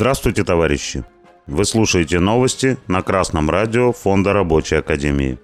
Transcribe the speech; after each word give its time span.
Здравствуйте, 0.00 0.44
товарищи! 0.44 1.04
Вы 1.46 1.66
слушаете 1.66 2.20
новости 2.20 2.78
на 2.86 3.02
Красном 3.02 3.50
радио 3.50 3.92
Фонда 3.92 4.32
Рабочей 4.32 4.76
Академии. 4.76 5.38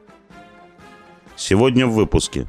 Сегодня 1.36 1.86
в 1.86 1.92
выпуске. 1.92 2.48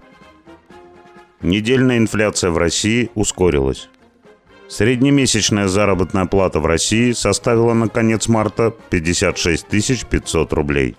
Недельная 1.42 1.98
инфляция 1.98 2.52
в 2.52 2.58
России 2.58 3.12
ускорилась. 3.14 3.90
Среднемесячная 4.70 5.68
заработная 5.68 6.24
плата 6.28 6.62
в 6.62 6.66
России 6.66 7.12
составила 7.12 7.74
на 7.74 7.90
конец 7.90 8.30
марта 8.30 8.74
56 8.90 10.06
500 10.08 10.54
рублей. 10.54 10.96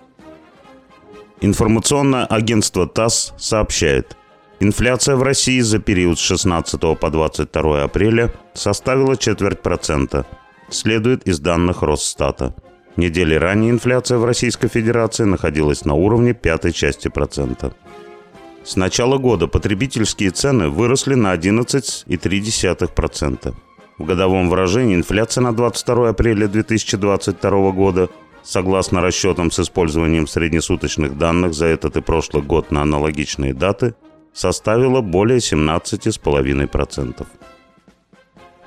Информационное 1.41 2.25
агентство 2.25 2.85
ТАСС 2.85 3.33
сообщает, 3.35 4.15
инфляция 4.59 5.15
в 5.15 5.23
России 5.23 5.61
за 5.61 5.79
период 5.79 6.19
с 6.19 6.21
16 6.21 6.79
по 6.99 7.09
22 7.09 7.81
апреля 7.81 8.31
составила 8.53 9.17
четверть 9.17 9.63
процента– 9.63 10.27
следует 10.73 11.27
из 11.27 11.39
данных 11.39 11.81
Росстата. 11.81 12.55
Недели 12.95 13.35
ранее 13.35 13.71
инфляция 13.71 14.17
в 14.17 14.25
Российской 14.25 14.67
Федерации 14.67 15.23
находилась 15.23 15.85
на 15.85 15.93
уровне 15.93 16.33
пятой 16.33 16.73
части 16.73 17.07
процента. 17.07 17.73
С 18.63 18.75
начала 18.75 19.17
года 19.17 19.47
потребительские 19.47 20.31
цены 20.31 20.69
выросли 20.69 21.13
на 21.15 21.33
11,3%. 21.33 23.55
В 23.97 24.05
годовом 24.05 24.49
выражении 24.49 24.95
инфляция 24.95 25.43
на 25.43 25.55
22 25.55 26.09
апреля 26.09 26.47
2022 26.47 27.71
года, 27.71 28.09
согласно 28.43 29.01
расчетам 29.01 29.51
с 29.51 29.59
использованием 29.59 30.27
среднесуточных 30.27 31.17
данных 31.17 31.53
за 31.53 31.67
этот 31.67 31.95
и 31.97 32.01
прошлый 32.01 32.43
год 32.43 32.71
на 32.71 32.81
аналогичные 32.81 33.53
даты, 33.53 33.95
составила 34.33 35.01
более 35.01 35.39
17,5%. 35.39 37.25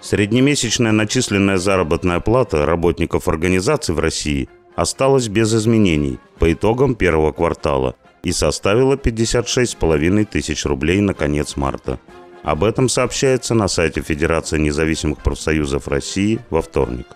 Среднемесячная 0.02 0.90
начисленная 0.90 1.58
заработная 1.58 2.18
плата 2.18 2.66
работников 2.66 3.28
организаций 3.28 3.94
в 3.94 4.00
России 4.00 4.48
осталась 4.74 5.28
без 5.28 5.54
изменений 5.54 6.18
по 6.40 6.52
итогам 6.52 6.96
первого 6.96 7.30
квартала 7.30 7.94
и 8.24 8.32
составила 8.32 8.96
56,5 8.96 10.24
тысяч 10.24 10.66
рублей 10.66 11.00
на 11.00 11.14
конец 11.14 11.56
марта. 11.56 12.00
Об 12.42 12.64
этом 12.64 12.88
сообщается 12.88 13.54
на 13.54 13.68
сайте 13.68 14.00
Федерации 14.02 14.58
независимых 14.58 15.22
профсоюзов 15.22 15.86
России 15.86 16.40
во 16.50 16.62
вторник. 16.62 17.06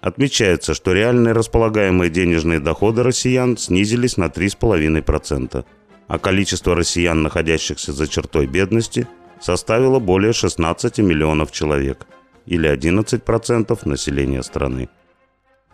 Отмечается, 0.00 0.74
что 0.74 0.92
реальные 0.92 1.32
располагаемые 1.32 2.10
денежные 2.10 2.58
доходы 2.58 3.04
россиян 3.04 3.56
снизились 3.56 4.16
на 4.16 4.24
3,5%, 4.24 5.64
а 6.08 6.18
количество 6.18 6.74
россиян, 6.74 7.22
находящихся 7.22 7.92
за 7.92 8.08
чертой 8.08 8.48
бедности– 8.48 9.06
составила 9.40 9.98
более 9.98 10.32
16 10.32 10.98
миллионов 10.98 11.52
человек, 11.52 12.06
или 12.46 12.70
11% 12.70 13.88
населения 13.88 14.42
страны. 14.42 14.88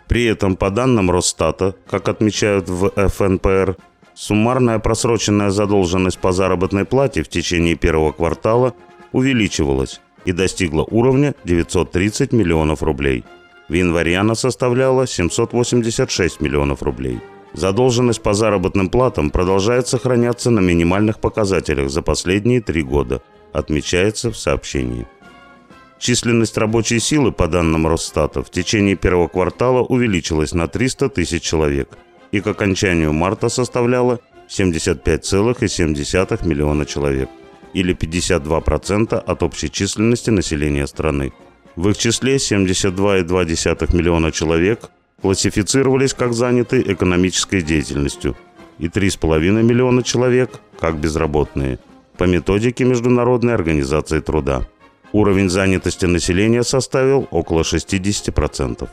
При 0.08 0.24
этом, 0.24 0.56
по 0.56 0.70
данным 0.70 1.10
Росстата, 1.10 1.76
как 1.88 2.08
отмечают 2.08 2.68
в 2.68 2.90
ФНПР, 2.90 3.76
суммарная 4.14 4.78
просроченная 4.78 5.50
задолженность 5.50 6.18
по 6.18 6.32
заработной 6.32 6.84
плате 6.84 7.22
в 7.22 7.28
течение 7.28 7.76
первого 7.76 8.12
квартала 8.12 8.74
увеличивалась 9.12 10.00
и 10.24 10.32
достигла 10.32 10.82
уровня 10.82 11.34
930 11.44 12.32
миллионов 12.32 12.82
рублей. 12.82 13.24
В 13.68 13.72
январе 13.72 14.18
она 14.18 14.34
составляла 14.34 15.06
786 15.06 16.40
миллионов 16.40 16.82
рублей. 16.82 17.20
Задолженность 17.52 18.22
по 18.22 18.32
заработным 18.32 18.88
платам 18.88 19.30
продолжает 19.30 19.88
сохраняться 19.88 20.50
на 20.50 20.60
минимальных 20.60 21.18
показателях 21.18 21.90
за 21.90 22.02
последние 22.02 22.60
три 22.60 22.82
года– 22.82 23.22
отмечается 23.52 24.30
в 24.30 24.36
сообщении. 24.36 25.06
Численность 25.98 26.56
рабочей 26.56 26.98
силы, 26.98 27.30
по 27.30 27.46
данным 27.46 27.86
Росстата, 27.86 28.42
в 28.42 28.50
течение 28.50 28.96
первого 28.96 29.28
квартала 29.28 29.80
увеличилась 29.80 30.52
на 30.52 30.66
300 30.66 31.10
тысяч 31.10 31.42
человек 31.42 31.90
и 32.32 32.40
к 32.40 32.46
окончанию 32.46 33.12
марта 33.12 33.48
составляла 33.48 34.20
75,7 34.48 36.46
миллиона 36.46 36.86
человек, 36.86 37.28
или 37.74 37.94
52% 37.94 39.14
от 39.14 39.42
общей 39.42 39.70
численности 39.70 40.30
населения 40.30 40.86
страны. 40.86 41.32
В 41.76 41.88
их 41.90 41.98
числе 41.98 42.36
72,2 42.36 43.96
миллиона 43.96 44.32
человек 44.32 44.90
классифицировались 45.22 46.14
как 46.14 46.32
заняты 46.32 46.82
экономической 46.86 47.62
деятельностью 47.62 48.36
и 48.78 48.86
3,5 48.86 49.62
миллиона 49.62 50.02
человек 50.02 50.60
как 50.78 50.96
безработные– 50.96 51.78
по 52.20 52.24
методике 52.24 52.84
Международной 52.84 53.54
организации 53.54 54.20
труда. 54.20 54.66
Уровень 55.12 55.48
занятости 55.48 56.04
населения 56.04 56.62
составил 56.62 57.26
около 57.30 57.62
60%. 57.62 58.86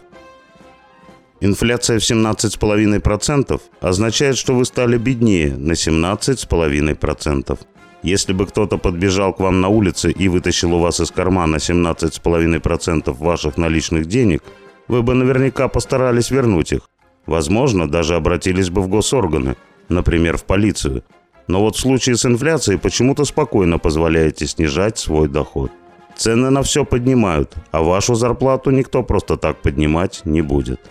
Инфляция 1.41 1.99
в 1.99 2.03
17,5% 2.03 3.61
означает, 3.81 4.37
что 4.37 4.53
вы 4.55 4.63
стали 4.63 4.97
беднее 4.97 5.57
на 5.57 5.73
17,5%. 5.73 7.59
Если 8.01 8.31
бы 8.31 8.47
кто-то 8.47 8.77
подбежал 8.77 9.33
к 9.33 9.41
вам 9.41 9.59
на 9.59 9.67
улице 9.67 10.09
и 10.09 10.29
вытащил 10.29 10.75
у 10.75 10.79
вас 10.79 11.01
из 11.01 11.11
кармана 11.11 11.57
17,5% 11.57 13.13
ваших 13.17 13.57
наличных 13.57 14.05
денег, 14.05 14.41
вы 14.87 15.03
бы 15.03 15.13
наверняка 15.13 15.67
постарались 15.67 16.31
вернуть 16.31 16.73
их. 16.73 16.89
Возможно, 17.25 17.89
даже 17.89 18.15
обратились 18.15 18.69
бы 18.69 18.81
в 18.81 18.87
госорганы, 18.87 19.55
например, 19.89 20.37
в 20.37 20.43
полицию– 20.43 21.03
но 21.47 21.61
вот 21.61 21.75
в 21.75 21.79
случае 21.79 22.17
с 22.17 22.25
инфляцией 22.25 22.77
почему-то 22.77 23.25
спокойно 23.25 23.79
позволяете 23.79 24.45
снижать 24.47 24.97
свой 24.97 25.29
доход. 25.29 25.71
Цены 26.15 26.49
на 26.49 26.61
все 26.61 26.83
поднимают, 26.83 27.53
а 27.71 27.81
вашу 27.81 28.15
зарплату 28.15 28.71
никто 28.71 29.03
просто 29.03 29.37
так 29.37 29.61
поднимать 29.61 30.21
не 30.25 30.41
будет. 30.41 30.81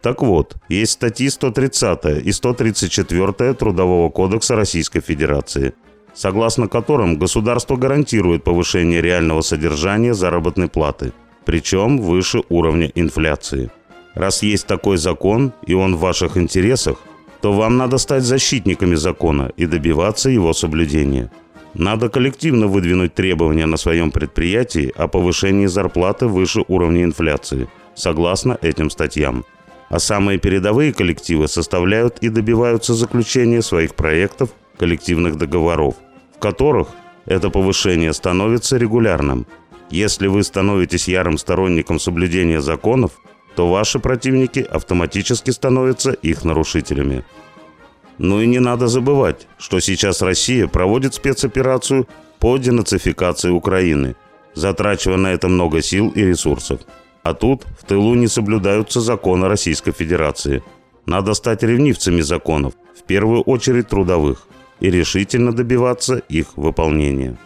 Так 0.00 0.22
вот, 0.22 0.56
есть 0.68 0.92
статьи 0.92 1.28
130 1.28 2.24
и 2.24 2.32
134 2.32 3.54
Трудового 3.54 4.08
кодекса 4.08 4.54
Российской 4.54 5.00
Федерации, 5.00 5.74
согласно 6.14 6.68
которым 6.68 7.18
государство 7.18 7.76
гарантирует 7.76 8.44
повышение 8.44 9.02
реального 9.02 9.40
содержания 9.42 10.14
заработной 10.14 10.68
платы, 10.68 11.12
причем 11.46 11.98
выше 11.98 12.42
уровня 12.50 12.90
инфляции. 12.94 13.70
Раз 14.14 14.42
есть 14.42 14.66
такой 14.66 14.98
закон, 14.98 15.52
и 15.66 15.74
он 15.74 15.96
в 15.96 16.00
ваших 16.00 16.36
интересах, 16.36 16.98
то 17.40 17.52
вам 17.52 17.76
надо 17.76 17.98
стать 17.98 18.24
защитниками 18.24 18.96
закона 18.96 19.52
и 19.56 19.66
добиваться 19.66 20.28
его 20.28 20.52
соблюдения. 20.52 21.30
Надо 21.74 22.08
коллективно 22.08 22.66
выдвинуть 22.66 23.14
требования 23.14 23.66
на 23.66 23.76
своем 23.76 24.10
предприятии 24.10 24.92
о 24.96 25.06
повышении 25.08 25.66
зарплаты 25.66 26.26
выше 26.26 26.64
уровня 26.68 27.04
инфляции, 27.04 27.68
согласно 27.94 28.58
этим 28.62 28.90
статьям. 28.90 29.44
А 29.88 29.98
самые 30.00 30.38
передовые 30.38 30.92
коллективы 30.92 31.46
составляют 31.46 32.18
и 32.22 32.28
добиваются 32.28 32.94
заключения 32.94 33.62
своих 33.62 33.94
проектов 33.94 34.50
коллективных 34.78 35.36
договоров, 35.36 35.94
в 36.34 36.38
которых 36.40 36.88
это 37.26 37.50
повышение 37.50 38.12
становится 38.12 38.78
регулярным. 38.78 39.46
Если 39.90 40.26
вы 40.26 40.42
становитесь 40.42 41.08
ярым 41.08 41.38
сторонником 41.38 42.00
соблюдения 42.00 42.60
законов, 42.60 43.12
то 43.54 43.70
ваши 43.70 43.98
противники 43.98 44.60
автоматически 44.60 45.50
становятся 45.50 46.12
их 46.12 46.44
нарушителями. 46.44 47.24
Ну 48.18 48.40
и 48.40 48.46
не 48.46 48.58
надо 48.58 48.88
забывать, 48.88 49.46
что 49.58 49.80
сейчас 49.80 50.22
Россия 50.22 50.66
проводит 50.66 51.14
спецоперацию 51.14 52.08
по 52.38 52.58
денацификации 52.58 53.50
Украины, 53.50 54.16
затрачивая 54.54 55.16
на 55.16 55.28
это 55.28 55.48
много 55.48 55.82
сил 55.82 56.10
и 56.10 56.22
ресурсов. 56.22 56.80
А 57.22 57.34
тут 57.34 57.64
в 57.80 57.84
тылу 57.84 58.14
не 58.14 58.28
соблюдаются 58.28 59.00
законы 59.00 59.48
Российской 59.48 59.92
Федерации. 59.92 60.62
Надо 61.06 61.34
стать 61.34 61.62
ревнивцами 61.62 62.20
законов, 62.20 62.74
в 62.98 63.04
первую 63.04 63.42
очередь 63.42 63.88
трудовых, 63.88 64.46
и 64.80 64.90
решительно 64.90 65.52
добиваться 65.52 66.16
их 66.28 66.56
выполнения. 66.56 67.38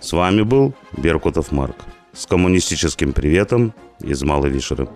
С 0.00 0.12
вами 0.12 0.42
был 0.42 0.74
Беркутов 0.96 1.52
Марк 1.52 1.76
с 2.12 2.26
коммунистическим 2.26 3.12
приветом 3.12 3.72
из 4.00 4.22
Малой 4.22 4.50
Вишеры. 4.50 4.88